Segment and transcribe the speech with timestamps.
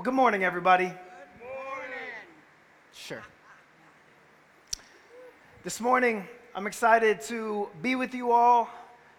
[0.00, 0.86] Well, good morning, everybody.
[0.86, 0.96] Good
[1.42, 1.98] morning.
[2.94, 3.22] Sure.
[5.62, 8.70] This morning, I'm excited to be with you all.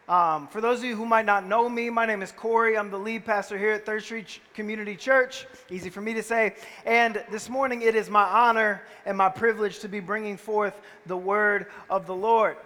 [0.09, 2.79] Um, for those of you who might not know me, my name is Corey.
[2.79, 5.45] I'm the lead pastor here at Third Street Community Church.
[5.69, 6.55] Easy for me to say.
[6.83, 11.15] And this morning, it is my honor and my privilege to be bringing forth the
[11.15, 12.57] word of the Lord.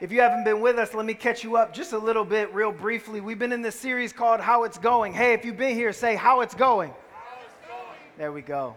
[0.00, 2.54] If you haven't been with us, let me catch you up just a little bit,
[2.54, 3.20] real briefly.
[3.20, 5.12] We've been in this series called How It's Going.
[5.12, 6.94] Hey, if you've been here, say, How It's Going.
[8.22, 8.76] There we go.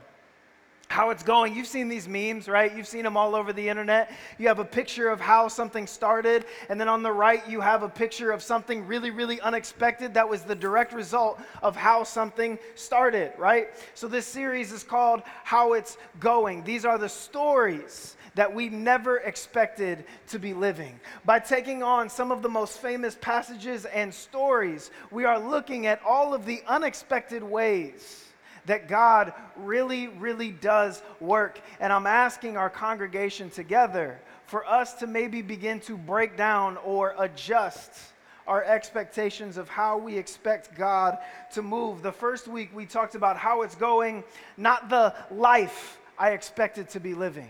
[0.88, 1.56] How it's going.
[1.56, 2.76] You've seen these memes, right?
[2.76, 4.12] You've seen them all over the internet.
[4.40, 7.84] You have a picture of how something started, and then on the right, you have
[7.84, 12.58] a picture of something really, really unexpected that was the direct result of how something
[12.74, 13.68] started, right?
[13.94, 16.64] So, this series is called How It's Going.
[16.64, 21.00] These are the stories that we never expected to be living.
[21.24, 26.02] By taking on some of the most famous passages and stories, we are looking at
[26.04, 28.25] all of the unexpected ways
[28.66, 31.60] that God really, really does work.
[31.80, 37.16] And I'm asking our congregation together for us to maybe begin to break down or
[37.18, 37.92] adjust
[38.48, 41.18] our expectations of how we expect God
[41.54, 42.04] to move.
[42.04, 44.24] The first week we talked about how it's going,
[44.56, 47.50] not the life I expected to be living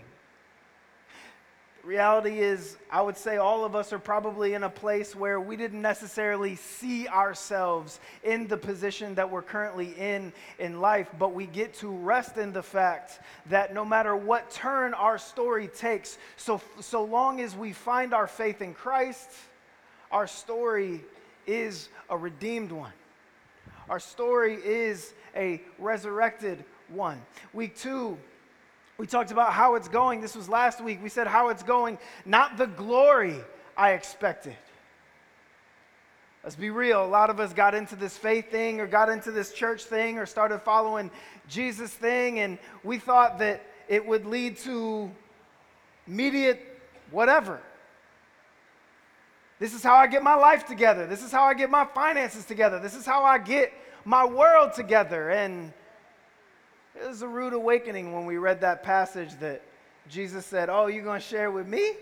[1.86, 5.56] reality is, I would say all of us are probably in a place where we
[5.56, 11.46] didn't necessarily see ourselves in the position that we're currently in in life, but we
[11.46, 16.60] get to rest in the fact that no matter what turn our story takes, so,
[16.80, 19.30] so long as we find our faith in Christ,
[20.10, 21.04] our story
[21.46, 22.92] is a redeemed one.
[23.88, 27.22] Our story is a resurrected one.
[27.52, 28.18] Week two,
[28.98, 30.20] we talked about how it's going.
[30.20, 31.02] This was last week.
[31.02, 33.36] We said how it's going, not the glory
[33.76, 34.56] I expected.
[36.42, 37.04] Let's be real.
[37.04, 40.18] A lot of us got into this faith thing or got into this church thing
[40.18, 41.10] or started following
[41.48, 45.10] Jesus thing, and we thought that it would lead to
[46.06, 46.60] immediate
[47.10, 47.60] whatever.
[49.58, 51.06] This is how I get my life together.
[51.06, 52.78] This is how I get my finances together.
[52.78, 53.72] This is how I get
[54.04, 55.30] my world together.
[55.30, 55.72] And
[57.02, 59.62] it was a rude awakening when we read that passage that
[60.08, 61.92] Jesus said, Oh, you're going to share with me?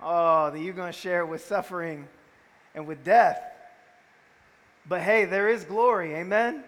[0.00, 2.06] Oh, that you're going to share with suffering
[2.74, 3.40] and with death.
[4.88, 6.14] But hey, there is glory.
[6.14, 6.54] Amen?
[6.54, 6.64] Amen?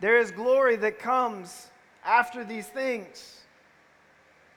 [0.00, 1.68] There is glory that comes
[2.04, 3.40] after these things.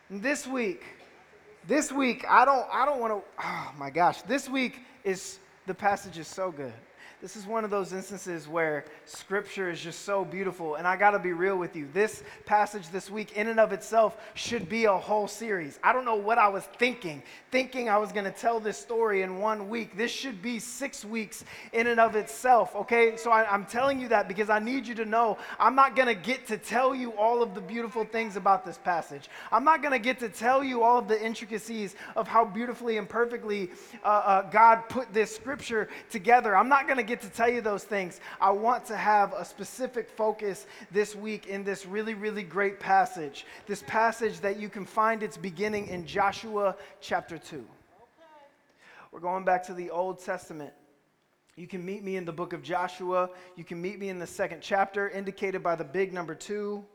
[0.10, 0.84] And this week,
[1.68, 5.74] this week, I don't, I don't want to, oh my gosh, this week is, the
[5.74, 6.74] passage is so good
[7.20, 10.76] this is one of those instances where scripture is just so beautiful.
[10.76, 11.88] And I got to be real with you.
[11.92, 15.80] This passage this week, in and of itself, should be a whole series.
[15.82, 19.24] I don't know what I was thinking, thinking I was going to tell this story
[19.24, 19.98] in one week.
[19.98, 23.18] This should be six weeks in and of itself, okay?
[23.18, 26.08] So I, am telling you that because I need you to know I'm not going
[26.08, 29.28] to get to tell you all of the beautiful things about this passage.
[29.52, 33.00] I'm not going to get to tell you all of the intricacies of how beautifully
[33.00, 33.72] and perfectly
[34.04, 36.56] uh, uh, God put this scripture together.
[36.56, 38.20] I'm not going to get to tell you those things.
[38.40, 43.46] I want to have a specific focus this week in this really, really great passage.
[43.66, 47.66] This passage that you can find its beginning in Joshua chapter 2.
[49.12, 50.74] We're going back to the Old Testament.
[51.56, 53.32] You can meet me in the book of Joshua.
[53.56, 56.86] You can meet me in the second chapter, indicated by the big number two.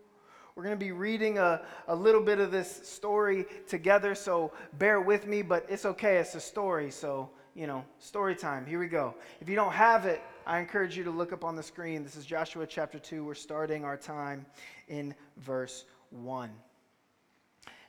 [0.55, 5.01] We're going to be reading a, a little bit of this story together, so bear
[5.01, 6.19] with me, but it's okay.
[6.19, 8.67] It's a story, so you know, story time.
[8.67, 9.15] Here we go.
[9.41, 12.03] If you don't have it, I encourage you to look up on the screen.
[12.03, 13.25] This is Joshua chapter 2.
[13.25, 14.47] We're starting our time
[14.89, 16.51] in verse 1.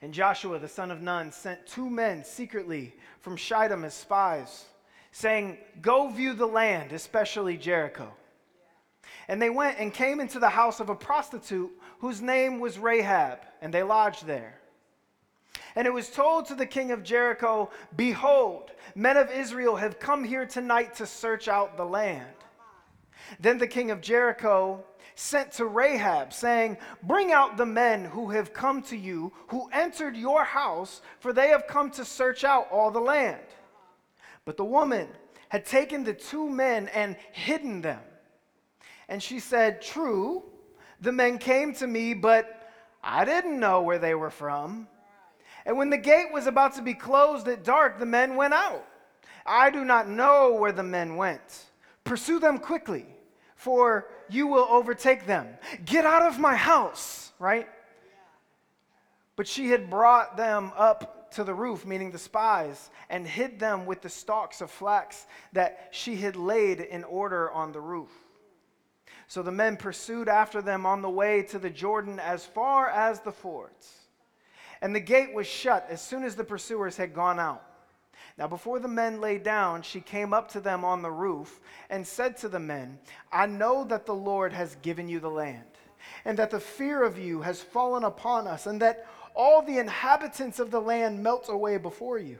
[0.01, 4.66] And Joshua, the son of Nun, sent two men secretly from Shittim as spies,
[5.13, 8.12] saying, Go view the land, especially Jericho.
[9.30, 13.40] And they went and came into the house of a prostitute whose name was Rahab,
[13.62, 14.59] and they lodged there.
[15.75, 20.24] And it was told to the king of Jericho, Behold, men of Israel have come
[20.24, 22.36] here tonight to search out the land.
[23.40, 24.84] Then the king of Jericho
[25.16, 30.16] sent to Rahab, saying, Bring out the men who have come to you, who entered
[30.16, 33.42] your house, for they have come to search out all the land.
[34.45, 35.07] But the woman
[35.50, 38.01] had taken the two men and hidden them.
[39.07, 40.44] And she said, True,
[41.00, 42.72] the men came to me, but
[43.04, 44.88] I didn't know where they were from.
[45.65, 48.86] And when the gate was about to be closed at dark, the men went out.
[49.45, 51.65] I do not know where the men went.
[52.04, 53.06] Pursue them quickly,
[53.56, 55.48] for you will overtake them.
[55.86, 57.68] Get out of my house, right?
[59.36, 63.86] But she had brought them up to the roof, meaning the spies, and hid them
[63.86, 68.12] with the stalks of flax that she had laid in order on the roof.
[69.27, 73.21] So the men pursued after them on the way to the Jordan as far as
[73.21, 74.02] the fords.
[74.83, 77.63] And the gate was shut as soon as the pursuers had gone out.
[78.38, 82.06] Now, before the men lay down, she came up to them on the roof and
[82.06, 83.00] said to the men,
[83.31, 85.63] I know that the Lord has given you the land,
[86.25, 90.59] and that the fear of you has fallen upon us, and that all the inhabitants
[90.59, 92.39] of the land melt away before you.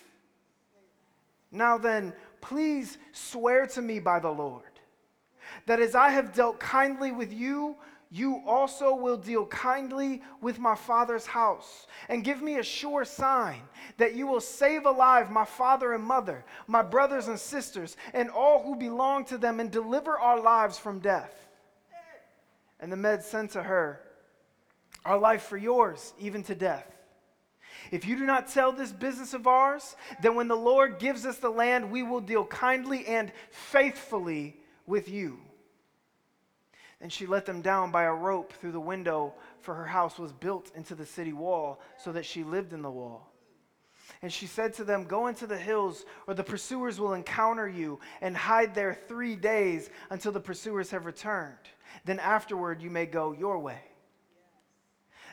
[1.51, 4.63] Now then, please swear to me by the Lord
[5.65, 7.75] that as I have dealt kindly with you,
[8.13, 11.87] you also will deal kindly with my father's house.
[12.09, 13.61] And give me a sure sign
[13.97, 18.63] that you will save alive my father and mother, my brothers and sisters, and all
[18.63, 21.47] who belong to them, and deliver our lives from death.
[22.81, 24.01] And the men said to her,
[25.05, 26.90] Our life for yours, even to death.
[27.91, 31.37] If you do not tell this business of ours, then when the Lord gives us
[31.37, 34.55] the land, we will deal kindly and faithfully
[34.87, 35.39] with you.
[37.01, 40.31] And she let them down by a rope through the window, for her house was
[40.31, 43.31] built into the city wall, so that she lived in the wall.
[44.21, 47.99] And she said to them, Go into the hills, or the pursuers will encounter you,
[48.21, 51.55] and hide there three days until the pursuers have returned.
[52.05, 53.81] Then afterward you may go your way.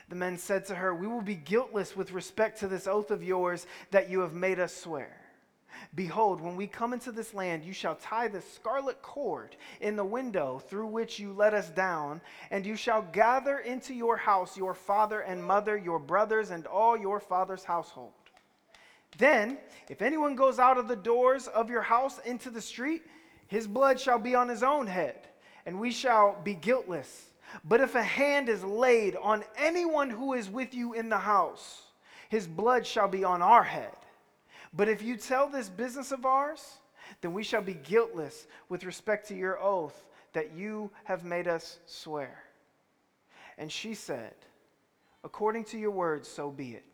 [0.09, 3.23] The men said to her, We will be guiltless with respect to this oath of
[3.23, 5.15] yours that you have made us swear.
[5.95, 10.03] Behold, when we come into this land, you shall tie the scarlet cord in the
[10.03, 12.21] window through which you let us down,
[12.51, 16.97] and you shall gather into your house your father and mother, your brothers, and all
[16.97, 18.11] your father's household.
[19.17, 19.57] Then,
[19.89, 23.03] if anyone goes out of the doors of your house into the street,
[23.47, 25.27] his blood shall be on his own head,
[25.65, 27.28] and we shall be guiltless.
[27.63, 31.83] But if a hand is laid on anyone who is with you in the house,
[32.29, 33.95] his blood shall be on our head.
[34.73, 36.77] But if you tell this business of ours,
[37.21, 41.79] then we shall be guiltless with respect to your oath that you have made us
[41.85, 42.43] swear.
[43.57, 44.35] And she said,
[45.23, 46.85] According to your words, so be it.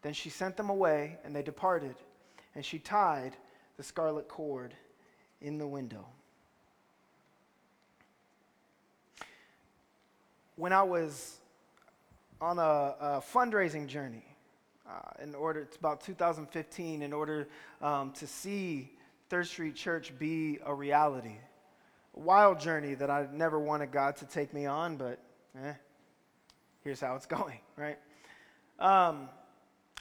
[0.00, 1.94] Then she sent them away, and they departed,
[2.54, 3.36] and she tied
[3.76, 4.74] the scarlet cord
[5.40, 6.06] in the window.
[10.56, 11.38] When I was
[12.40, 14.24] on a, a fundraising journey,
[14.88, 17.48] uh, in order, it's about 2015, in order
[17.80, 18.90] um, to see
[19.28, 21.36] Third Street Church be a reality.
[22.16, 25.18] A wild journey that I never wanted God to take me on, but
[25.56, 25.72] eh,
[26.84, 27.98] here's how it's going, right?
[28.78, 29.28] Um,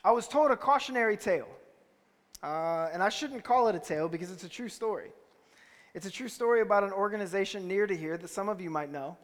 [0.04, 1.48] I was told a cautionary tale.
[2.44, 5.12] Uh, and I shouldn't call it a tale because it's a true story.
[5.94, 8.92] It's a true story about an organization near to here that some of you might
[8.92, 9.18] know.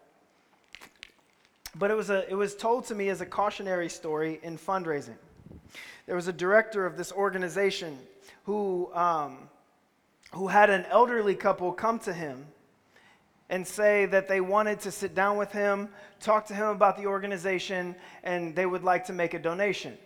[1.75, 5.18] But it was, a, it was told to me as a cautionary story in fundraising.
[6.06, 8.00] There was a director of this organization
[8.46, 9.50] who, um,
[10.34, 12.46] who had an elderly couple come to him
[13.50, 17.06] and say that they wanted to sit down with him, talk to him about the
[17.06, 19.97] organization, and they would like to make a donation.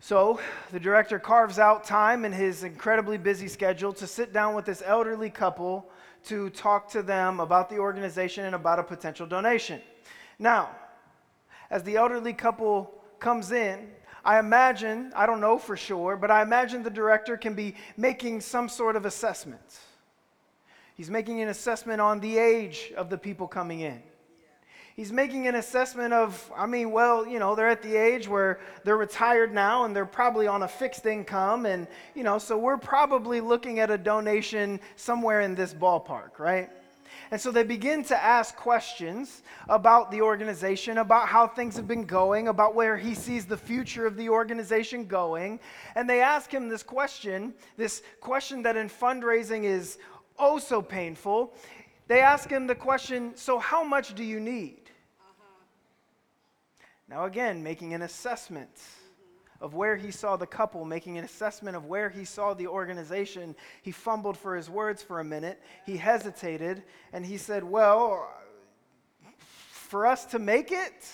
[0.00, 0.40] So
[0.72, 4.82] the director carves out time in his incredibly busy schedule to sit down with this
[4.84, 5.88] elderly couple
[6.24, 9.80] to talk to them about the organization and about a potential donation.
[10.38, 10.70] Now,
[11.70, 13.90] as the elderly couple comes in,
[14.24, 18.40] I imagine, I don't know for sure, but I imagine the director can be making
[18.40, 19.78] some sort of assessment.
[20.94, 24.02] He's making an assessment on the age of the people coming in.
[24.96, 28.60] He's making an assessment of, I mean, well, you know, they're at the age where
[28.82, 31.66] they're retired now and they're probably on a fixed income.
[31.66, 36.70] And, you know, so we're probably looking at a donation somewhere in this ballpark, right?
[37.30, 42.04] And so they begin to ask questions about the organization, about how things have been
[42.04, 45.60] going, about where he sees the future of the organization going.
[45.94, 49.98] And they ask him this question, this question that in fundraising is
[50.38, 51.54] oh so painful.
[52.08, 54.90] They ask him the question so, how much do you need?
[55.20, 55.44] Uh-huh.
[57.08, 58.70] Now, again, making an assessment
[59.60, 63.54] of where he saw the couple, making an assessment of where he saw the organization.
[63.82, 65.60] He fumbled for his words for a minute.
[65.84, 66.82] He hesitated
[67.12, 68.28] and he said, Well,
[69.70, 71.08] for us to make it,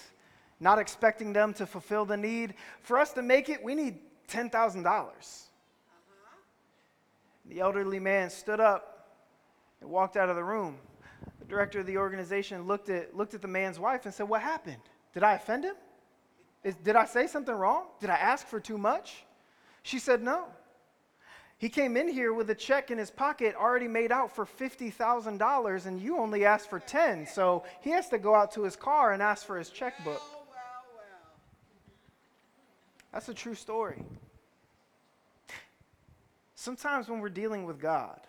[0.61, 4.85] not expecting them to fulfill the need, for us to make it, we need $10,000.
[4.87, 5.13] Uh-huh.
[7.47, 9.09] The elderly man stood up
[9.81, 10.79] and walked out of the room.
[11.41, 14.43] The director of the organization looked at, looked at the man's wife and said, What
[14.43, 14.83] happened?
[15.13, 15.75] Did I offend him?
[16.65, 17.87] Is, did I say something wrong?
[18.01, 19.25] Did I ask for too much?
[19.83, 20.45] She said, No.
[21.59, 25.87] He came in here with a check in his pocket already made out for $50,000
[25.87, 27.25] and you only asked for 10.
[27.25, 30.07] So he has to go out to his car and ask for his checkbook.
[30.07, 31.33] Well, well, well.
[33.13, 34.03] That's a true story.
[36.57, 38.21] Sometimes when we're dealing with God,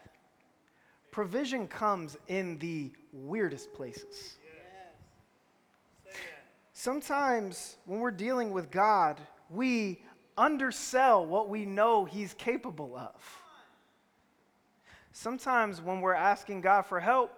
[1.09, 4.35] provision comes in the weirdest places.
[6.73, 10.01] Sometimes when we're dealing with God, we
[10.35, 13.13] undersell what we know He's capable of.
[15.11, 17.31] Sometimes when we're asking God for help,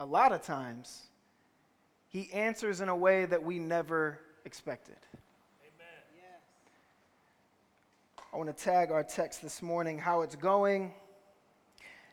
[0.00, 1.02] a lot of times,
[2.08, 4.96] He answers in a way that we never expected.
[5.62, 6.02] Amen.
[6.16, 6.40] Yes.
[8.32, 10.94] I want to tag our text this morning how it's going,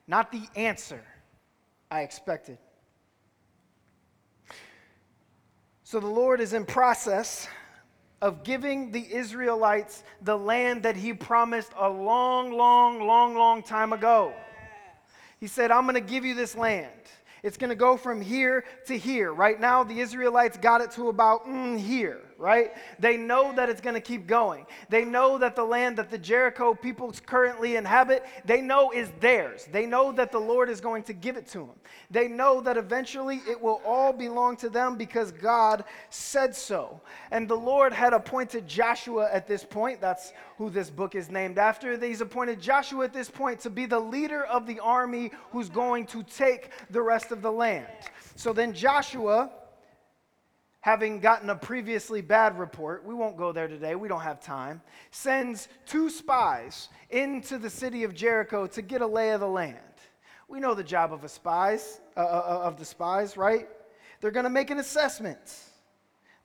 [0.05, 1.01] not the answer
[1.89, 2.57] I expected.
[5.89, 7.47] So the Lord is in process
[8.21, 13.93] of giving the Israelites the land that he promised a long, long, long, long time
[13.93, 14.33] ago.
[15.39, 16.91] He said, I'm going to give you this land.
[17.41, 19.33] It's going to go from here to here.
[19.33, 22.71] Right now, the Israelites got it to about mm, here, right?
[22.99, 24.65] They know that it's going to keep going.
[24.89, 29.67] They know that the land that the Jericho people currently inhabit, they know is theirs.
[29.71, 31.75] They know that the Lord is going to give it to them.
[32.11, 37.01] They know that eventually it will all belong to them because God said so.
[37.31, 39.99] And the Lord had appointed Joshua at this point.
[39.99, 41.97] That's who this book is named after.
[41.97, 46.05] He's appointed Joshua at this point to be the leader of the army who's going
[46.07, 47.87] to take the rest of the land.
[48.35, 49.51] So then Joshua,
[50.87, 54.81] having gotten a previously bad report, we won't go there today, we don't have time,
[55.11, 59.77] sends two spies into the city of Jericho to get a lay of the land.
[60.47, 63.67] We know the job of a spies, uh, uh, of the spies, right?
[64.21, 65.55] They're going to make an assessment.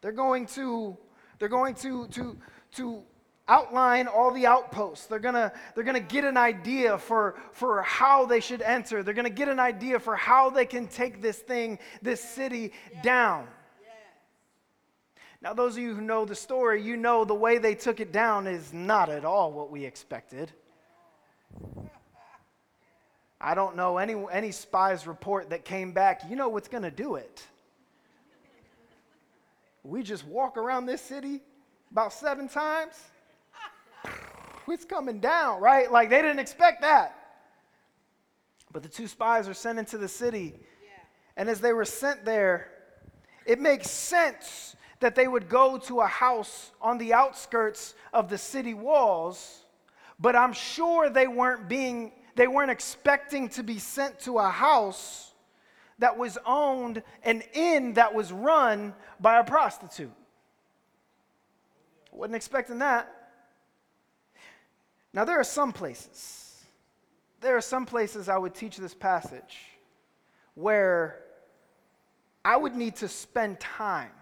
[0.00, 0.96] They're going to,
[1.38, 2.36] they're going to, to,
[2.72, 3.02] to
[3.46, 5.06] outline all the outposts.
[5.06, 9.04] They're gonna, they're gonna get an idea for, for how they should enter.
[9.04, 12.72] They're gonna get an idea for how they can take this thing, this city
[13.04, 13.46] down.
[15.42, 18.12] Now, those of you who know the story, you know the way they took it
[18.12, 20.52] down is not at all what we expected.
[23.40, 26.92] I don't know any, any spy's report that came back, you know what's going to
[26.92, 27.44] do it.
[29.82, 31.40] We just walk around this city
[31.90, 32.94] about seven times.
[34.68, 35.90] It's coming down, right?
[35.90, 37.14] Like they didn't expect that.
[38.72, 40.54] But the two spies are sent into the city.
[41.36, 42.68] And as they were sent there,
[43.44, 48.38] it makes sense that they would go to a house on the outskirts of the
[48.38, 49.64] city walls,
[50.18, 55.32] but I'm sure they weren't being they weren't expecting to be sent to a house
[55.98, 60.12] that was owned an inn that was run by a prostitute.
[62.10, 63.12] Wasn't expecting that.
[65.12, 66.64] Now there are some places.
[67.42, 69.58] There are some places I would teach this passage
[70.54, 71.18] where
[72.44, 74.12] I would need to spend time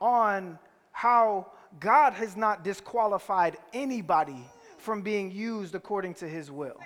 [0.00, 0.58] on
[0.92, 1.46] how
[1.80, 4.44] God has not disqualified anybody
[4.78, 6.80] from being used according to his will.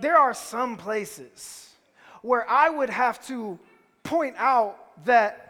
[0.00, 1.70] There are some places
[2.22, 3.58] where I would have to
[4.02, 5.48] point out that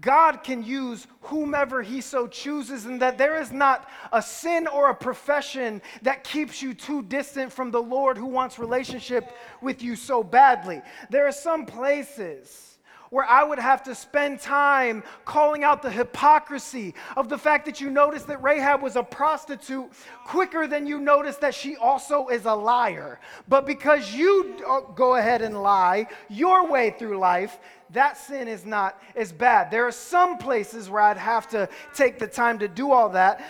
[0.00, 4.90] God can use whomever He so chooses, and that there is not a sin or
[4.90, 9.96] a profession that keeps you too distant from the Lord who wants relationship with you
[9.96, 10.80] so badly.
[11.10, 12.69] There are some places
[13.10, 17.80] where I would have to spend time calling out the hypocrisy of the fact that
[17.80, 19.90] you noticed that Rahab was a prostitute
[20.24, 23.18] quicker than you noticed that she also is a liar.
[23.48, 27.58] But because you uh, go ahead and lie your way through life,
[27.90, 29.72] that sin is not as bad.
[29.72, 33.44] There are some places where I'd have to take the time to do all that.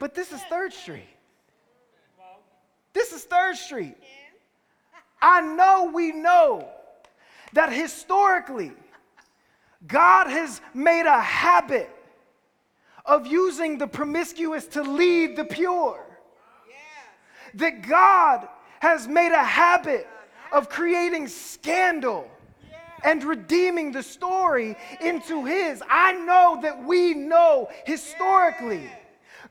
[0.00, 1.08] But this is Third Street.
[2.92, 3.96] This is Third Street.
[5.22, 6.68] I know we know
[7.52, 8.72] that historically,
[9.86, 11.90] God has made a habit
[13.04, 16.04] of using the promiscuous to lead the pure.
[17.54, 18.46] That God
[18.80, 20.06] has made a habit
[20.52, 22.30] of creating scandal
[23.04, 25.82] and redeeming the story into His.
[25.88, 28.90] I know that we know historically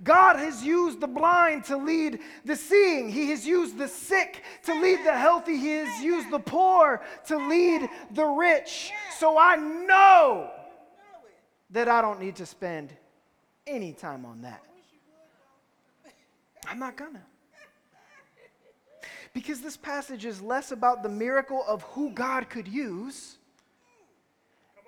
[0.04, 3.10] God has used the blind to lead the seeing.
[3.10, 5.58] He has used the sick to lead the healthy.
[5.58, 8.92] He has used the poor to lead the rich.
[9.18, 10.52] So I know
[11.72, 12.94] that I don't need to spend
[13.66, 14.64] any time on that.
[16.68, 17.24] I'm not gonna.
[19.34, 23.38] Because this passage is less about the miracle of who God could use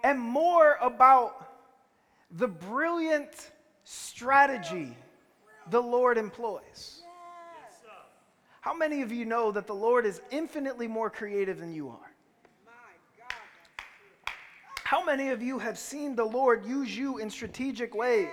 [0.03, 1.53] and more about
[2.31, 3.51] the brilliant
[3.89, 4.95] strategy
[5.71, 7.01] the Lord employs.
[8.61, 12.11] How many of you know that the Lord is infinitely more creative than you are?
[14.83, 18.27] How many of you have seen the Lord use you in strategic ways?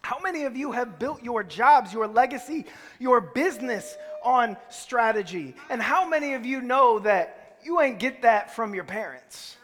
[0.00, 2.64] How many of you have built your jobs, your legacy,
[2.98, 5.54] your business on strategy?
[5.68, 9.56] And how many of you know that you ain't get that from your parents?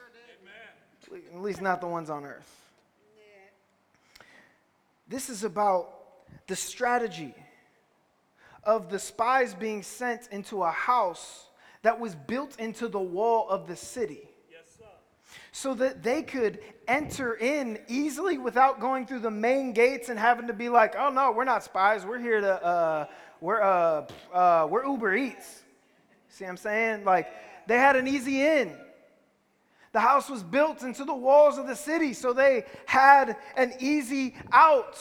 [1.34, 2.65] At least not the ones on earth.
[5.08, 5.92] This is about
[6.46, 7.34] the strategy
[8.64, 11.46] of the spies being sent into a house
[11.82, 14.28] that was built into the wall of the city.
[15.52, 20.48] So that they could enter in easily without going through the main gates and having
[20.48, 22.04] to be like, oh no, we're not spies.
[22.04, 23.06] We're here to, uh,
[23.40, 25.62] we're, uh, uh, we're Uber Eats.
[26.28, 27.04] See what I'm saying?
[27.04, 27.28] Like,
[27.66, 28.76] they had an easy in.
[29.96, 34.34] The house was built into the walls of the city, so they had an easy
[34.52, 34.98] out.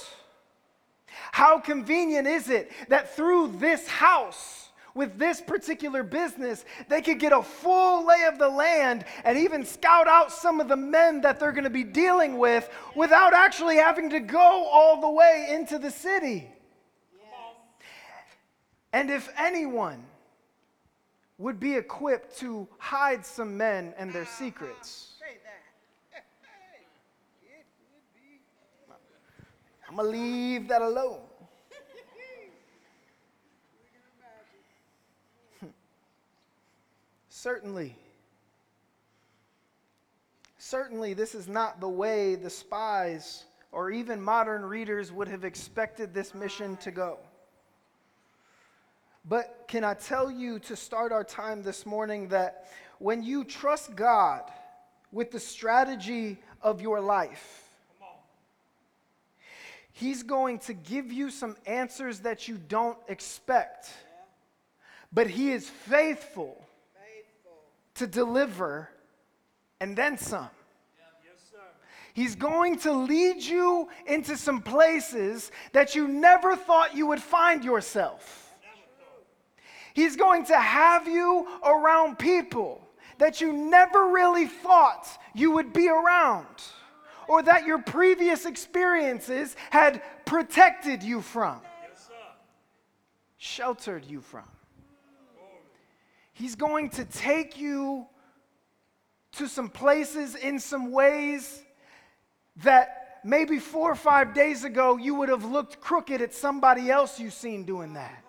[1.34, 7.34] How convenient is it that through this house, with this particular business, they could get
[7.34, 11.42] a full lay of the land and even scout out some of the men that
[11.42, 15.78] they're going to be dealing with without actually having to go all the way into
[15.78, 16.50] the city?
[18.94, 20.06] And if anyone
[21.38, 24.32] would be equipped to hide some men and their uh-huh.
[24.32, 26.24] secrets, Say that.
[27.42, 28.40] it would be.
[29.90, 31.20] I'm going to leave that alone.
[31.70, 31.76] We
[33.92, 34.02] can
[35.62, 35.74] imagine.
[37.30, 37.96] Certainly.
[40.58, 46.14] Certainly, this is not the way the spies or even modern readers would have expected
[46.14, 47.20] this mission to go.
[49.28, 52.68] But can I tell you to start our time this morning that
[53.00, 54.44] when you trust God
[55.12, 57.62] with the strategy of your life,
[59.92, 63.90] He's going to give you some answers that you don't expect.
[65.12, 66.62] But He is faithful
[66.94, 67.58] Faithful.
[67.96, 68.90] to deliver
[69.80, 70.50] and then some.
[72.14, 77.64] He's going to lead you into some places that you never thought you would find
[77.64, 78.45] yourself.
[79.96, 82.86] He's going to have you around people
[83.18, 86.46] that you never really thought you would be around
[87.30, 91.62] or that your previous experiences had protected you from,
[93.38, 94.44] sheltered you from.
[96.34, 98.06] He's going to take you
[99.38, 101.64] to some places in some ways
[102.58, 107.18] that maybe four or five days ago you would have looked crooked at somebody else
[107.18, 108.25] you've seen doing that.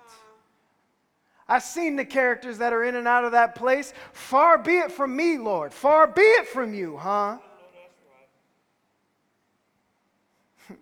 [1.49, 3.95] I've seen the characters that are in and out of that place.
[4.13, 5.73] Far be it from me, Lord.
[5.73, 7.39] Far be it from you, huh?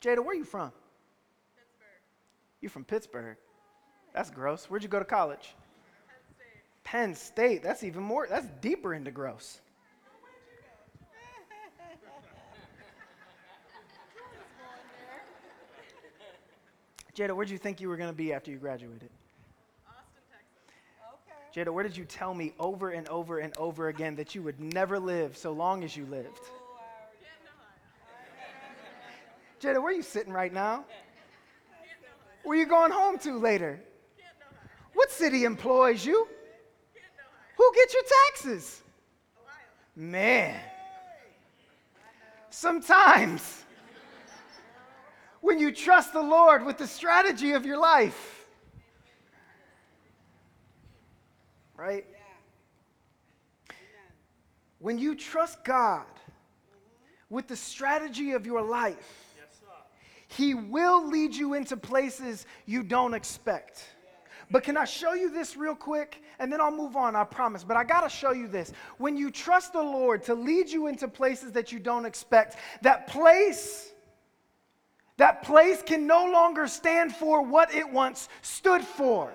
[0.00, 0.72] Jada, where are you from?
[1.54, 2.00] Pittsburgh.
[2.62, 3.36] You're from Pittsburgh?
[4.14, 4.64] That's gross.
[4.66, 5.54] Where'd you go to college?
[6.84, 7.44] Penn State.
[7.52, 7.62] Penn State.
[7.62, 9.60] That's even more, that's deeper into gross.
[17.16, 19.10] Jada, where'd you think you were going to be after you graduated?
[19.86, 20.74] Austin, Texas.
[21.14, 21.64] Okay.
[21.64, 24.60] Jada, where did you tell me over and over and over again that you would
[24.60, 26.26] never live so long as you lived?
[26.26, 27.18] I already
[28.40, 28.76] Canton,
[29.60, 29.74] Ohio.
[29.74, 30.84] Jada, where are you sitting right now?
[32.44, 33.80] Where you going home to later?
[34.94, 36.26] What city employs you?
[37.56, 38.82] Who gets your taxes?
[39.36, 39.56] Ohio.
[39.96, 40.60] Man,
[42.50, 43.64] sometimes
[45.40, 48.46] when you trust the Lord with the strategy of your life,
[51.76, 52.04] right?
[52.10, 53.74] Yeah.
[54.78, 56.04] When you trust God
[57.28, 59.34] with the strategy of your life,
[60.28, 63.84] He will lead you into places you don't expect.
[64.50, 66.22] But can I show you this real quick?
[66.40, 67.62] And then I'll move on, I promise.
[67.62, 68.72] But I got to show you this.
[68.98, 73.06] When you trust the Lord to lead you into places that you don't expect, that
[73.06, 73.92] place,
[75.20, 79.30] that place can no longer stand for what it once stood for.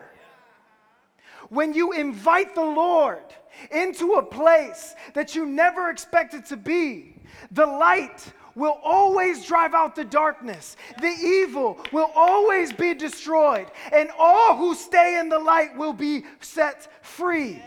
[1.50, 3.24] When you invite the Lord
[3.70, 7.14] into a place that you never expected to be,
[7.52, 10.76] the light will always drive out the darkness.
[11.02, 16.24] The evil will always be destroyed, and all who stay in the light will be
[16.40, 17.62] set free.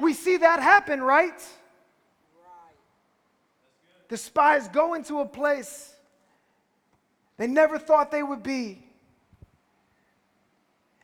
[0.00, 1.40] We see that happen, right?
[4.08, 5.94] The spies go into a place
[7.38, 8.84] they never thought they would be.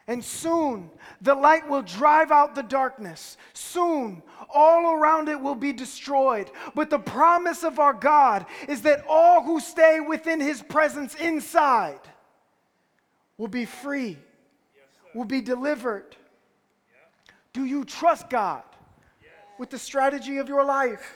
[0.06, 0.90] And soon
[1.22, 3.38] the light will drive out the darkness.
[3.54, 6.50] Soon all around it will be destroyed.
[6.74, 12.00] But the promise of our God is that all who stay within his presence inside
[13.38, 14.18] will be free,
[15.14, 16.16] will be delivered.
[17.54, 18.62] Do you trust God
[19.58, 21.14] with the strategy of your life?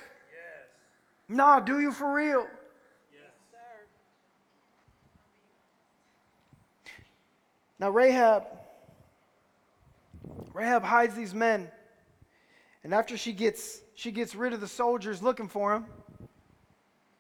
[1.29, 2.47] Nah, do you for real?
[7.79, 8.45] Now, Rahab,
[10.53, 11.71] Rahab hides these men.
[12.85, 15.87] And after she gets, she gets rid of the soldiers looking for him,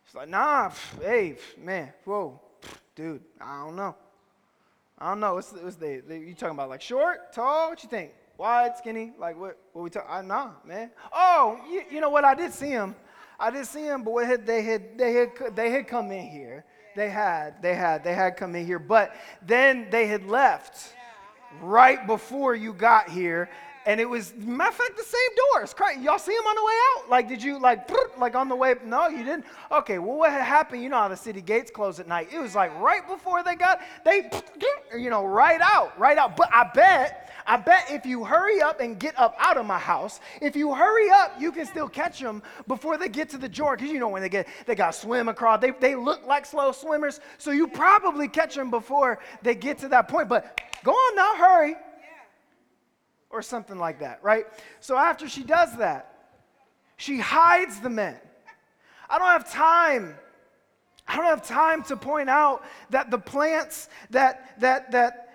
[0.07, 3.95] she's like, nah, pff, hey, pff, man, whoa, pff, dude, I don't know.
[5.01, 5.35] I don't know.
[5.35, 6.71] What's, what's the, the, you talking about?
[6.71, 7.71] Like short, tall?
[7.71, 8.11] What you think?
[8.37, 9.13] Wide, skinny?
[9.19, 9.57] Like what?
[9.73, 10.07] What we talk?
[10.25, 10.91] Nah, man.
[11.13, 12.25] Oh, you, you know what?
[12.25, 12.97] I did see him.
[13.39, 16.27] I did see him, but what had, they had they had they had come in
[16.27, 16.65] here.
[16.99, 21.65] They had they had they had come in here, but then they had left uh-huh.
[21.65, 23.49] right before you got here.
[23.89, 25.75] And it was, matter of fact, the same doors.
[26.05, 27.09] Y'all see them on the way out?
[27.09, 28.75] Like, did you, like, like on the way?
[28.85, 29.47] No, you didn't.
[29.73, 30.83] Okay, well, what happened?
[30.83, 32.29] You know how the city gates close at night.
[32.31, 34.31] It was like right before they got, they,
[34.99, 36.37] you know, right out, right out.
[36.37, 39.79] But I bet, I bet if you hurry up and get up out of my
[39.79, 43.49] house, if you hurry up, you can still catch them before they get to the
[43.49, 43.87] Jordan.
[43.87, 45.63] Because you know when they get, they got swim across.
[45.63, 47.21] They, they look like slow swimmers.
[47.39, 50.29] So you probably catch them before they get to that point.
[50.29, 51.77] But go on now, hurry
[53.31, 54.47] or something like that, right?
[54.81, 56.15] So after she does that,
[56.97, 58.17] she hides the men.
[59.09, 60.17] I don't have time.
[61.07, 65.29] I don't have time to point out that the plants that that that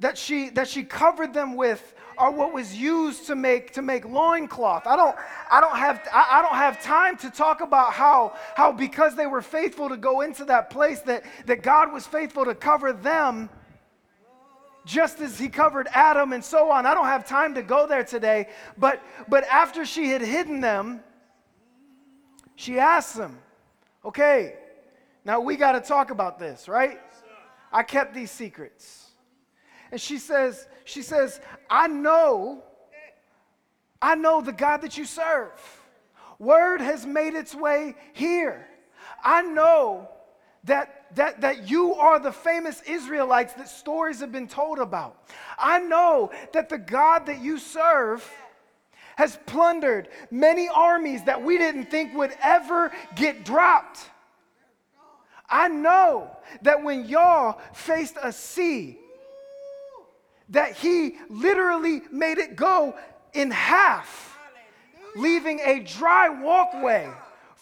[0.00, 4.04] that she that she covered them with are what was used to make to make
[4.04, 4.86] loincloth.
[4.86, 5.16] I don't
[5.50, 9.26] I don't have I, I don't have time to talk about how how because they
[9.26, 13.48] were faithful to go into that place that that God was faithful to cover them
[14.84, 16.86] just as he covered Adam and so on.
[16.86, 21.00] I don't have time to go there today, but but after she had hidden them,
[22.56, 23.38] she asked them,
[24.04, 24.56] "Okay,
[25.24, 27.00] now we got to talk about this, right?
[27.72, 29.10] I kept these secrets."
[29.90, 32.62] And she says, she says, "I know
[34.04, 35.58] I know the God that you serve.
[36.38, 38.68] Word has made its way here.
[39.24, 40.10] I know
[40.64, 45.30] that, that, that you are the famous Israelites that stories have been told about.
[45.58, 48.28] I know that the God that you serve
[49.16, 54.10] has plundered many armies that we didn't think would ever get dropped.
[55.48, 56.30] I know
[56.62, 58.98] that when y'all faced a sea,
[60.48, 62.96] that he literally made it go
[63.34, 64.38] in half,
[65.16, 67.10] leaving a dry walkway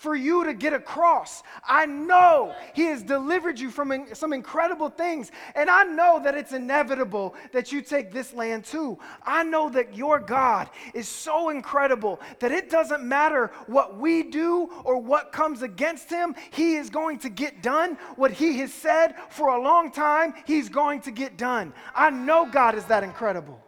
[0.02, 1.44] for you to get across.
[1.66, 6.52] I know He has delivered you from some incredible things, and I know that it's
[6.52, 8.98] inevitable that you take this land too.
[9.24, 14.68] I know that your God is so incredible that it doesn't matter what we do
[14.84, 19.14] or what comes against Him, He is going to get done what He has said
[19.30, 21.72] for a long time, He's going to get done.
[21.94, 23.60] I know God is that incredible.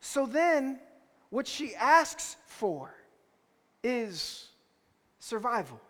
[0.00, 0.78] So then,
[1.34, 2.94] what she asks for
[3.82, 4.46] is
[5.18, 5.80] survival.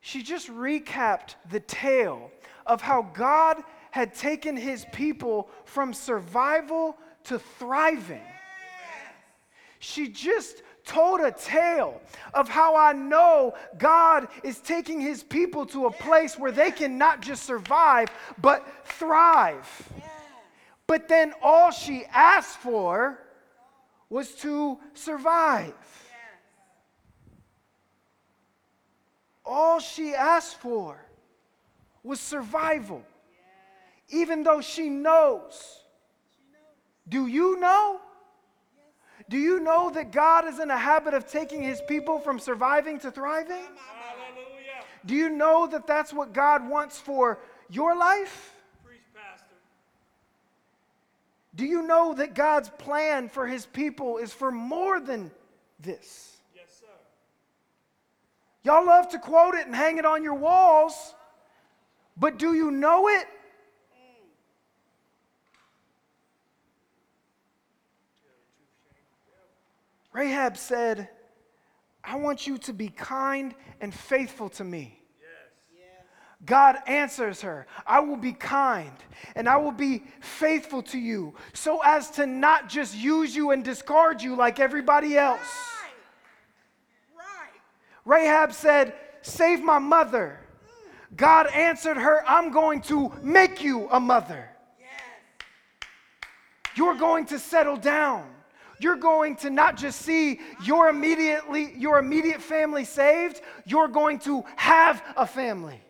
[0.00, 2.32] She just recapped the tale
[2.66, 8.26] of how God had taken his people from survival to thriving.
[9.78, 12.00] She just told a tale
[12.34, 16.98] of how I know God is taking his people to a place where they can
[16.98, 18.08] not just survive,
[18.40, 19.92] but thrive.
[20.86, 23.18] But then all she asked for
[24.08, 25.74] was to survive.
[29.44, 31.04] All she asked for
[32.02, 33.04] was survival.
[34.08, 35.80] Even though she knows.
[37.08, 38.00] Do you know?
[39.28, 43.00] Do you know that God is in a habit of taking his people from surviving
[43.00, 43.64] to thriving?
[45.04, 48.55] Do you know that that's what God wants for your life?
[51.56, 55.30] Do you know that God's plan for his people is for more than
[55.80, 56.36] this?
[56.54, 56.86] Yes, sir.
[58.62, 61.14] Y'all love to quote it and hang it on your walls,
[62.16, 63.26] but do you know it?
[70.12, 71.10] Rahab said,
[72.02, 74.98] I want you to be kind and faithful to me.
[76.46, 78.92] God answers her, I will be kind
[79.34, 83.64] and I will be faithful to you so as to not just use you and
[83.64, 85.40] discard you like everybody else.
[87.16, 87.24] Right.
[87.24, 87.60] Right.
[88.04, 90.38] Rahab said, Save my mother.
[91.16, 94.48] God answered her, I'm going to make you a mother.
[94.78, 94.88] Yes.
[96.76, 98.30] You're going to settle down.
[98.78, 104.44] You're going to not just see your immediately your immediate family saved, you're going to
[104.54, 105.80] have a family.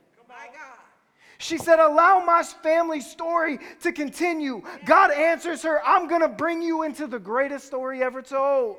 [1.38, 4.62] She said, Allow my family story to continue.
[4.84, 8.76] God answers her, I'm going to bring you into the greatest story ever told.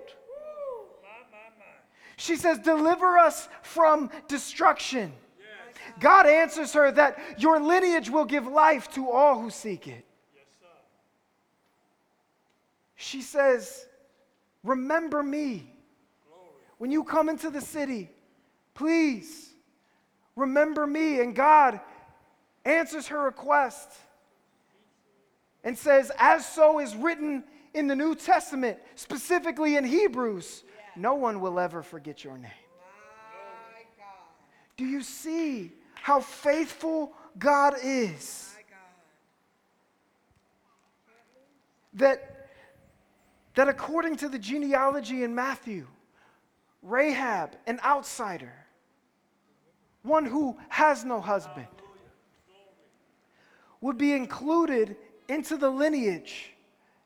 [2.18, 5.14] She says, Deliver us from destruction.
[6.00, 10.06] God answers her that your lineage will give life to all who seek it.
[12.96, 13.88] She says,
[14.64, 15.72] Remember me.
[16.80, 18.10] When you come into the city,
[18.74, 19.50] please
[20.36, 21.22] remember me.
[21.22, 21.80] And God
[22.68, 23.92] answers her request
[25.64, 30.64] and says, As so is written in the New Testament, specifically in Hebrews,
[30.96, 32.52] no one will ever forget your name.
[34.76, 38.54] Do you see how faithful God is?
[41.94, 42.50] That,
[43.56, 45.88] that according to the genealogy in Matthew,
[46.84, 48.54] Rahab, an outsider,
[50.04, 51.68] one who has no husband,
[53.82, 54.96] would be included
[55.30, 56.52] into the lineage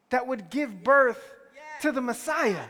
[0.10, 1.34] that would give birth
[1.82, 2.66] to the Messiah.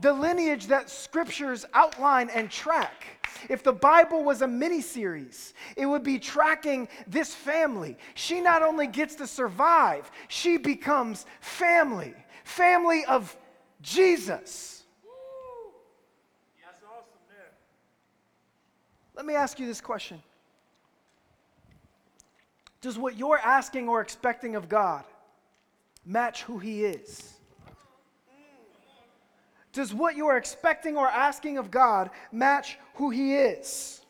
[0.00, 3.04] The lineage that scriptures outline and track.
[3.48, 7.96] If the Bible was a mini series, it would be tracking this family.
[8.14, 13.36] She not only gets to survive, she becomes family, family of
[13.82, 14.84] Jesus.
[16.84, 17.50] Awesome there.
[19.14, 20.22] Let me ask you this question
[22.80, 25.04] Does what you're asking or expecting of God
[26.04, 27.34] match who He is?
[29.72, 34.00] Does what you are expecting or asking of God match who He is?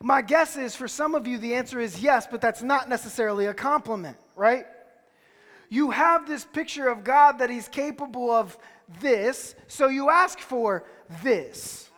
[0.00, 3.46] My guess is for some of you, the answer is yes, but that's not necessarily
[3.46, 4.66] a compliment, right?
[5.68, 8.56] You have this picture of God that He's capable of
[9.00, 10.84] this, so you ask for
[11.22, 11.88] this.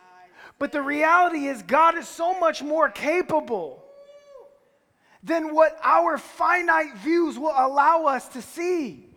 [0.59, 3.82] But the reality is, God is so much more capable
[5.23, 9.07] than what our finite views will allow us to see.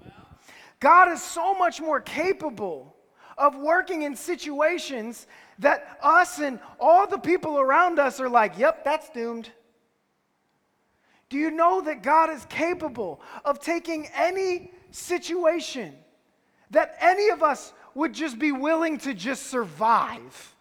[0.78, 2.94] God is so much more capable
[3.36, 5.26] of working in situations
[5.58, 9.50] that us and all the people around us are like, yep, that's doomed.
[11.28, 15.94] Do you know that God is capable of taking any situation
[16.70, 20.54] that any of us would just be willing to just survive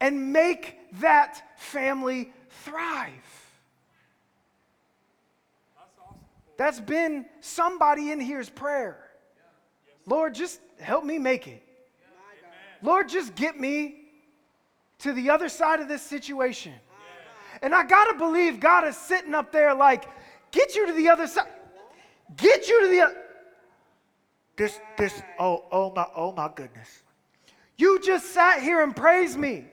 [0.00, 2.32] and make that family
[2.64, 3.39] thrive?
[6.60, 8.98] That's been somebody in here's prayer.
[10.04, 11.62] Lord, just help me make it.
[12.82, 14.02] Lord, just get me
[14.98, 16.74] to the other side of this situation.
[17.62, 20.04] And I got to believe God is sitting up there like,
[20.50, 21.48] get you to the other side.
[22.36, 23.16] Get you to the other.
[24.56, 27.04] This, this, oh, oh my, oh my goodness.
[27.78, 29.64] You just sat here and praised me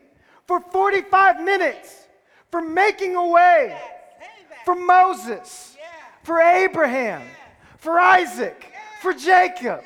[0.46, 2.08] for 45 minutes
[2.50, 3.78] for making a way
[4.68, 5.77] for Moses,
[6.28, 7.22] for Abraham,
[7.78, 9.82] for Isaac, for Jacob.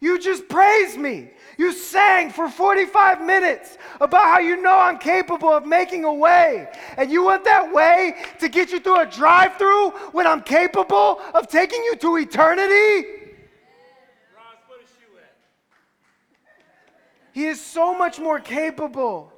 [0.00, 1.30] You just praised me.
[1.56, 6.68] You sang for 45 minutes about how you know I'm capable of making a way.
[6.96, 11.20] And you want that way to get you through a drive through when I'm capable
[11.32, 13.08] of taking you to eternity?
[17.32, 19.32] He is so much more capable.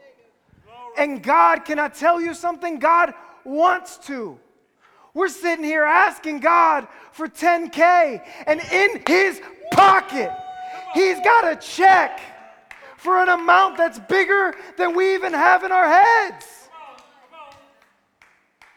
[0.97, 2.79] And God, can I tell you something?
[2.79, 3.13] God
[3.45, 4.41] wants to.
[5.15, 10.33] We're sitting here asking God for 10K, and in his pocket,
[10.93, 12.21] he's got a check
[12.97, 16.47] for an amount that's bigger than we even have in our heads.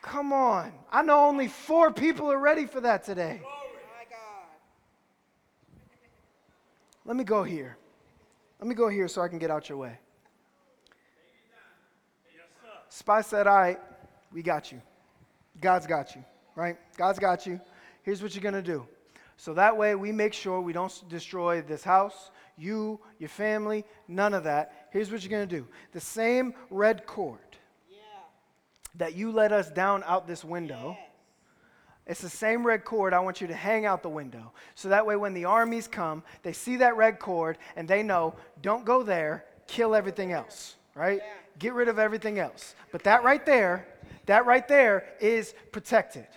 [0.04, 0.72] Come on.
[0.92, 3.42] I know only four people are ready for that today.
[7.04, 7.78] Let me go here.
[8.60, 9.98] Let me go here so I can get out your way.
[12.90, 13.80] Spy said, All right,
[14.32, 14.82] we got you.
[15.62, 16.24] God's got you,
[16.56, 16.78] right?
[16.98, 17.60] God's got you.
[18.04, 18.88] Here's what you're going to do.
[19.38, 24.34] So that way we make sure we don't destroy this house, you, your family, none
[24.34, 24.88] of that.
[24.92, 27.40] Here's what you're going to do the same red cord
[27.90, 27.98] Yeah.
[28.96, 30.98] that you let us down out this window.
[32.08, 34.54] It's the same red cord I want you to hang out the window.
[34.76, 38.34] So that way, when the armies come, they see that red cord and they know,
[38.62, 41.22] don't go there, kill everything else, right?
[41.60, 42.76] Get rid of everything else.
[42.94, 43.86] But that right there,
[44.28, 46.28] that right there is protected.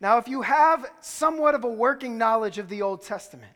[0.00, 3.52] Now, if you have somewhat of a working knowledge of the Old Testament,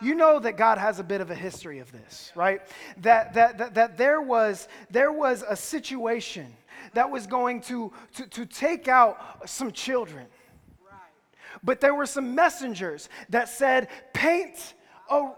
[0.00, 2.62] You know that God has a bit of a history of this, right?
[2.98, 6.54] That, that, that, that there, was, there was a situation
[6.94, 10.26] that was going to, to, to take out some children.
[11.64, 14.74] But there were some messengers that said, paint
[15.10, 15.32] a,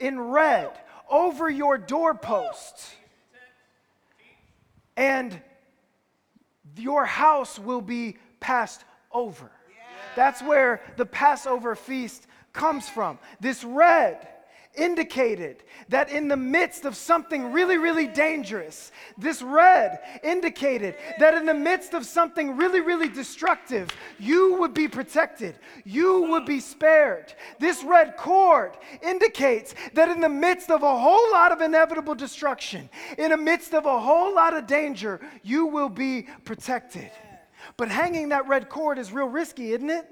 [0.00, 0.72] in red
[1.08, 2.94] over your doorpost,
[4.96, 5.40] and
[6.76, 9.50] your house will be passed over.
[10.16, 13.18] That's where the Passover feast comes from.
[13.40, 14.28] This red
[14.74, 21.44] indicated that in the midst of something really, really dangerous, this red indicated that in
[21.44, 27.34] the midst of something really, really destructive, you would be protected, you would be spared.
[27.58, 32.88] This red cord indicates that in the midst of a whole lot of inevitable destruction,
[33.18, 37.10] in the midst of a whole lot of danger, you will be protected.
[37.76, 40.08] But hanging that red cord is real risky, isn't it?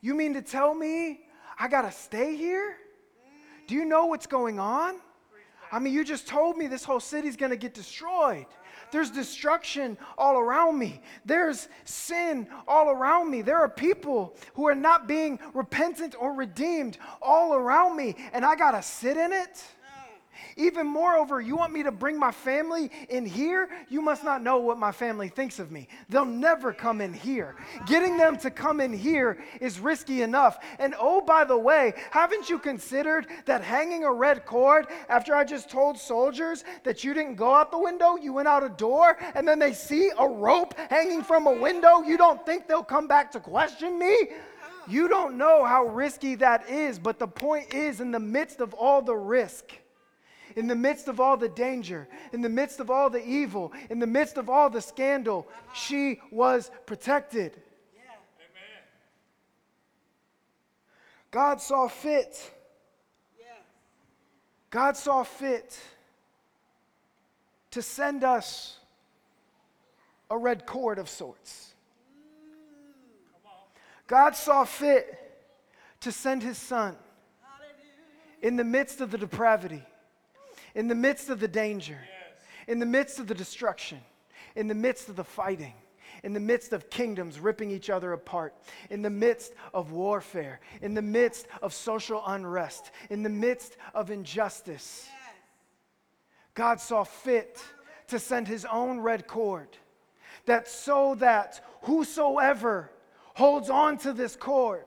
[0.00, 1.20] You mean to tell me
[1.58, 2.76] I got to stay here?
[3.66, 4.96] Do you know what's going on?
[5.72, 8.46] I mean, you just told me this whole city's going to get destroyed.
[8.92, 11.00] There's destruction all around me.
[11.24, 13.42] There's sin all around me.
[13.42, 18.54] There are people who are not being repentant or redeemed all around me, and I
[18.54, 19.64] got to sit in it?
[20.56, 23.68] Even moreover, you want me to bring my family in here?
[23.88, 25.88] You must not know what my family thinks of me.
[26.08, 27.56] They'll never come in here.
[27.86, 30.58] Getting them to come in here is risky enough.
[30.78, 35.44] And oh, by the way, haven't you considered that hanging a red cord after I
[35.44, 39.18] just told soldiers that you didn't go out the window, you went out a door,
[39.34, 42.02] and then they see a rope hanging from a window?
[42.02, 44.28] You don't think they'll come back to question me?
[44.86, 48.74] You don't know how risky that is, but the point is, in the midst of
[48.74, 49.72] all the risk,
[50.56, 53.98] in the midst of all the danger, in the midst of all the evil, in
[53.98, 57.60] the midst of all the scandal, she was protected.
[61.30, 62.52] God saw fit.
[64.70, 65.78] God saw fit
[67.72, 68.78] to send us
[70.30, 71.74] a red cord of sorts.
[74.06, 75.18] God saw fit
[76.00, 76.96] to send his son
[78.42, 79.82] in the midst of the depravity
[80.74, 81.98] in the midst of the danger,
[82.66, 84.00] in the midst of the destruction,
[84.56, 85.74] in the midst of the fighting,
[86.22, 88.54] in the midst of kingdoms ripping each other apart,
[88.90, 94.10] in the midst of warfare, in the midst of social unrest, in the midst of
[94.10, 95.08] injustice.
[96.54, 97.60] God saw fit
[98.08, 99.68] to send his own red cord
[100.46, 102.90] that so that whosoever
[103.34, 104.86] holds on to this cord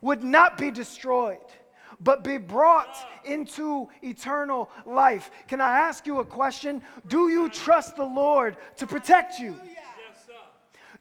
[0.00, 1.38] would not be destroyed
[2.00, 5.30] but be brought into eternal life.
[5.48, 6.82] Can I ask you a question?
[7.08, 9.56] Do you trust the Lord to protect you?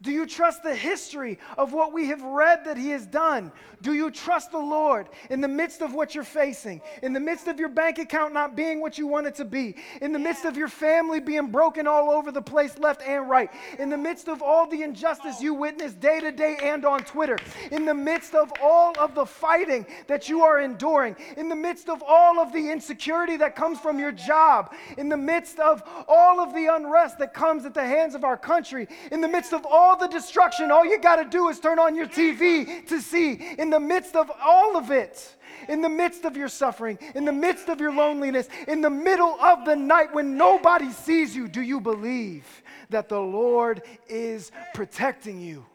[0.03, 3.53] Do you trust the history of what we have read that He has done?
[3.81, 7.47] Do you trust the Lord in the midst of what you're facing, in the midst
[7.47, 10.43] of your bank account not being what you want it to be, in the midst
[10.43, 14.27] of your family being broken all over the place, left and right, in the midst
[14.27, 17.37] of all the injustice you witness day to day and on Twitter,
[17.71, 21.87] in the midst of all of the fighting that you are enduring, in the midst
[21.87, 26.41] of all of the insecurity that comes from your job, in the midst of all
[26.41, 29.65] of the unrest that comes at the hands of our country, in the midst of
[29.65, 33.55] all the destruction, all you got to do is turn on your TV to see.
[33.57, 35.35] In the midst of all of it,
[35.67, 39.39] in the midst of your suffering, in the midst of your loneliness, in the middle
[39.41, 42.45] of the night when nobody sees you, do you believe
[42.89, 45.65] that the Lord is protecting you?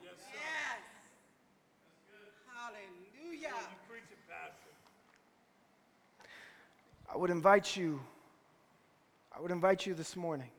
[2.55, 3.55] Hallelujah.
[7.13, 8.01] I would invite you,
[9.37, 10.51] I would invite you this morning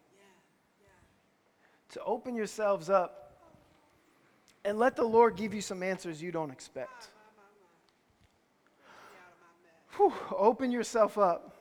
[1.89, 3.18] to open yourselves up
[4.69, 7.07] and let the Lord give you some answers you don't expect.
[9.97, 11.55] Whew, open yourself up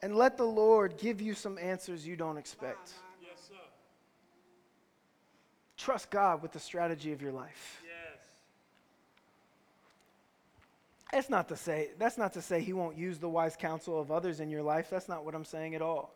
[0.00, 2.94] and let the Lord give you some answers you don't expect.
[5.76, 7.82] Trust God with the strategy of your life.
[11.12, 14.10] That's not to say that's not to say he won't use the wise counsel of
[14.10, 14.88] others in your life.
[14.88, 16.14] That's not what I'm saying at all.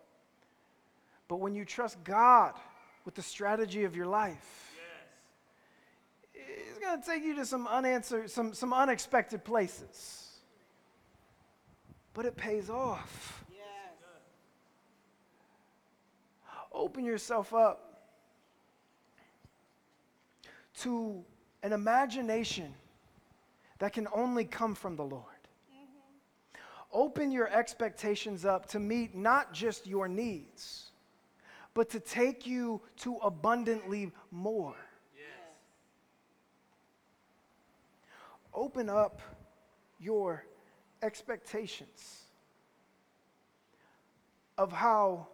[1.28, 2.54] But when you trust God
[3.04, 4.72] with the strategy of your life,
[6.86, 10.40] going to take you to some unanswered, some, some unexpected places.
[12.14, 13.44] But it pays off.
[13.50, 13.60] Yes.
[16.72, 18.02] Open yourself up
[20.80, 21.24] to
[21.62, 22.72] an imagination
[23.78, 25.24] that can only come from the Lord.
[25.72, 26.58] Mm-hmm.
[26.92, 30.92] Open your expectations up to meet not just your needs,
[31.74, 34.76] but to take you to abundantly more.
[38.56, 39.20] Open up
[40.00, 40.44] your
[41.02, 42.22] expectations
[44.58, 45.28] of how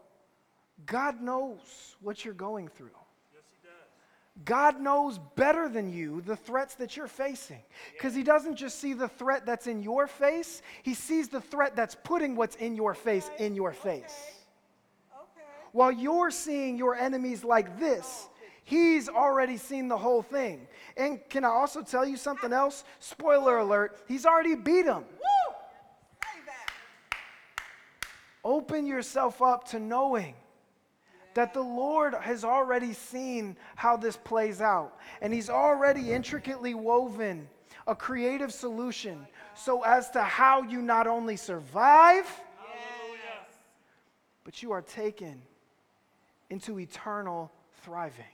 [0.84, 2.90] God knows what you're going through.
[3.32, 4.44] Yes, he does.
[4.44, 7.62] God knows better than you the threats that you're facing.
[7.92, 11.76] Because He doesn't just see the threat that's in your face, He sees the threat
[11.76, 14.32] that's putting what's in your face in your face.
[15.14, 15.46] Okay.
[15.70, 18.26] While you're seeing your enemies like this,
[18.64, 20.66] He's already seen the whole thing.
[20.96, 22.84] And can I also tell you something else?
[23.00, 25.04] Spoiler alert, He's already beat him.
[25.04, 25.54] Woo!
[28.44, 30.34] Open yourself up to knowing
[31.34, 34.98] that the Lord has already seen how this plays out.
[35.20, 37.48] And He's already intricately woven
[37.86, 42.26] a creative solution so as to how you not only survive,
[44.44, 45.40] but you are taken
[46.50, 47.50] into eternal
[47.82, 48.24] thriving.